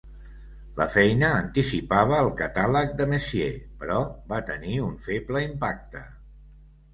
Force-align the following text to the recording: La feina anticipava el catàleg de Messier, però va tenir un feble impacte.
La 0.77 0.85
feina 0.93 1.27
anticipava 1.41 2.17
el 2.25 2.29
catàleg 2.39 2.95
de 3.01 3.07
Messier, 3.11 3.51
però 3.83 3.99
va 4.33 4.41
tenir 4.49 4.81
un 4.87 4.97
feble 5.05 5.45
impacte. 5.51 6.03